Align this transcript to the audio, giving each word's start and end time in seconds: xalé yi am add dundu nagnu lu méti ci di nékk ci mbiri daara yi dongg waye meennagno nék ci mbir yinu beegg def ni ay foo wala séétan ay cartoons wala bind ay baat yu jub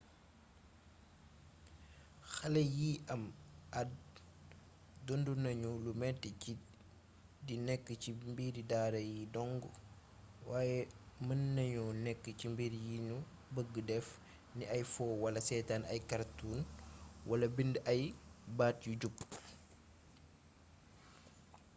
xalé 2.33 2.61
yi 2.77 2.89
am 3.13 3.23
add 3.79 3.91
dundu 5.05 5.31
nagnu 5.43 5.69
lu 5.85 5.91
méti 6.01 6.29
ci 6.41 6.51
di 7.45 7.55
nékk 7.67 7.87
ci 8.01 8.09
mbiri 8.31 8.61
daara 8.71 8.99
yi 9.11 9.19
dongg 9.35 9.61
waye 10.49 10.77
meennagno 11.25 11.83
nék 12.05 12.21
ci 12.39 12.45
mbir 12.53 12.73
yinu 12.87 13.15
beegg 13.53 13.73
def 13.89 14.07
ni 14.55 14.63
ay 14.75 14.83
foo 14.93 15.13
wala 15.23 15.39
séétan 15.47 15.81
ay 15.91 15.99
cartoons 16.09 16.67
wala 17.29 17.45
bind 17.55 17.75
ay 17.91 18.01
baat 18.57 18.77
yu 18.87 18.93
jub 19.01 19.15